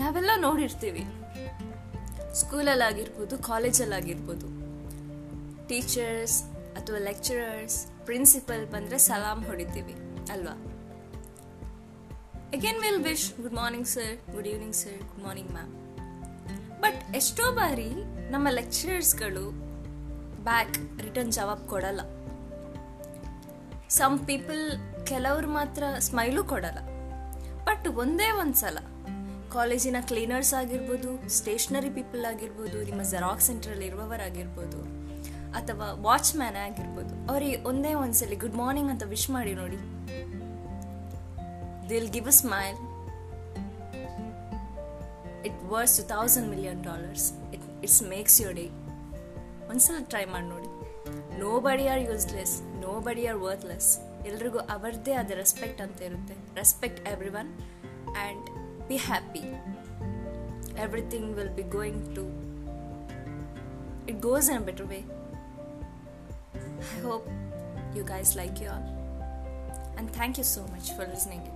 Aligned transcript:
ನಾವೆಲ್ಲ 0.00 0.30
ನೋಡಿರ್ತೀವಿ. 0.36 1.02
ಸ್ಕೂಲಲ್ಲಾಗಿರ್ಬೋದು, 2.34 3.38
ಕಾಲೇಜಲ್ಲಾಗಿರ್ಬೋದು. 3.38 4.46
ಟೀಚರ್ಸ್ 5.68 6.36
ಅಥವಾ 6.78 6.98
ಲೆಕ್ಚರರ್ಸ್, 6.98 7.78
ಪ್ರಿನ್ಸಿಪಲ್ 8.04 8.66
ಬಂದರೆ 8.66 8.98
ಸಲಾಮ್ 8.98 9.42
ಹೊಡಿತೀವಿ, 9.44 9.94
ಅಲ್ವಾ? 10.32 10.54
Again 12.56 12.80
will 12.82 13.02
wish 13.02 13.26
good 13.42 13.54
morning 13.54 13.86
sir 13.86 14.14
good 14.32 14.46
evening 14.46 14.74
sir 14.74 14.98
good 15.10 15.24
morning 15.24 15.52
ma'am 15.52 15.72
but 16.80 17.00
ಎಷ್ಟೋ 17.16 17.44
ಬಾರಿ 17.52 17.90
ನಮ್ಮ 18.30 18.48
ಲೆಕ್ಚರರ್ಸ್ಗಳು 18.50 19.44
ಬ್ಯಾಕ್ 20.44 20.76
ರಿಟರ್ನ್ 21.02 21.32
ಜವಾಬ್ 21.32 21.64
ಕೊಡಲ್ಲ. 21.68 22.00
ಸಮ್ 23.98 24.16
ಪೀಪಲ್ 24.26 24.62
ಕೆಲವ್ರು 25.06 25.48
ಮಾತ್ರ 25.48 25.82
ಸ್ಮೈಲು 25.98 26.44
ಕೊಡಲ್ಲ. 26.44 26.80
ಬಟ್ 27.64 27.86
ಒಂದೇ 28.02 28.28
ಒಂದು 28.42 28.54
ಸಲ 28.54 28.78
ಕಾಲೇಜಿನ 29.56 29.98
ಕ್ಲೀನರ್ಸ್ 30.10 30.52
ಆಗಿರ್ಬೋದು, 30.60 31.10
ಸ್ಟೇಷನರಿ 31.36 31.90
ಪೀಪಲ್ 31.98 32.24
ಆಗಿರ್ಬೋದು, 32.32 32.78
ನಿಮ್ಮ 32.88 33.02
ಜೆರಾಕ್ಸ್ 33.12 33.48
ಸೆಂಟ್ರಲ್ಲಿ 33.50 33.86
ಇರುವವರಾಗಿರ್ಬೋದು 33.90 34.80
ಅಥವಾ 35.58 35.86
ವಾಚ್ಮ್ಯಾನ್ 36.06 36.58
ಆಗಿರ್ಬೋದು, 36.66 37.14
ಅವರಿಗೆ 37.30 37.56
ಒಂದೇ 37.70 37.92
ಒಂದ್ಸಲಿ 38.02 38.36
ಗುಡ್ 38.44 38.58
ಮಾರ್ನಿಂಗ್ 38.62 38.90
ಅಂತ 38.92 39.04
ವಿಶ್ 39.14 39.30
ಮಾಡಿ 39.36 39.54
ನೋಡಿ. 39.62 39.78
ದಿಲ್ 41.90 42.10
give 42.16 42.28
a 42.32 42.36
smile 42.42 42.78
it 45.48 45.58
worth 45.72 45.96
two 46.00 46.04
thousand 46.14 46.48
million 46.54 46.80
dollars 46.90 47.26
it 47.54 47.66
it's 47.84 48.02
makes 48.14 48.38
your 48.42 48.56
day 48.60 48.66
ಒಂದ್ಸಲ 49.72 49.98
ಟ್ರೈ 50.12 50.24
ಮಾಡಿ 50.34 50.48
ನೋಡಿ. 50.54 50.70
Nobody 51.66 51.84
are 51.92 52.02
useless 52.08 52.54
nobody 53.08 53.26
are 53.32 53.40
worthless 53.48 53.90
ಎಲ್ರಿಗೂ 54.30 54.60
ಅವರದೇ 54.76 55.12
ಆದ 55.20 55.36
ರೆಸ್ಪೆಕ್ಟ್ 55.42 55.80
ಅಂತ 55.84 56.00
ಇರುತ್ತೆ. 56.08 56.34
Respect 56.62 57.00
everyone 57.42 57.50
and 58.22 58.48
be 58.90 58.96
happy. 58.96 59.44
Everything 60.76 61.36
will 61.36 61.50
be 61.50 61.62
going 61.62 62.12
to 62.16 62.26
it 64.08 64.20
goes 64.20 64.48
in 64.48 64.56
a 64.56 64.60
better 64.60 64.84
way. 64.86 65.04
I 66.54 67.00
hope 67.02 67.28
you 67.94 68.02
guys 68.02 68.34
like 68.34 68.60
y'all 68.60 68.82
and 69.96 70.12
thank 70.12 70.38
you 70.38 70.42
so 70.42 70.66
much 70.74 70.90
for 70.96 71.06
listening. 71.06 71.46